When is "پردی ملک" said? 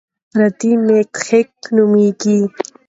0.31-1.11